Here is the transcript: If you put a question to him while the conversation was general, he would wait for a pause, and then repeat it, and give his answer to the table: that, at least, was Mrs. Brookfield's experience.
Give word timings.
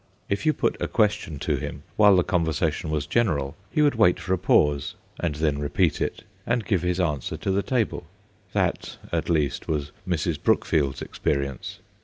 If 0.29 0.47
you 0.47 0.53
put 0.53 0.81
a 0.81 0.87
question 0.87 1.37
to 1.45 1.57
him 1.57 1.83
while 1.95 2.15
the 2.15 2.23
conversation 2.23 2.89
was 2.89 3.05
general, 3.05 3.55
he 3.69 3.83
would 3.83 3.93
wait 3.93 4.19
for 4.19 4.33
a 4.33 4.37
pause, 4.39 4.95
and 5.19 5.35
then 5.35 5.59
repeat 5.59 6.01
it, 6.01 6.23
and 6.43 6.65
give 6.65 6.81
his 6.81 6.99
answer 6.99 7.37
to 7.37 7.51
the 7.51 7.61
table: 7.61 8.07
that, 8.53 8.97
at 9.11 9.29
least, 9.29 9.67
was 9.67 9.91
Mrs. 10.09 10.41
Brookfield's 10.41 11.03
experience. 11.03 11.81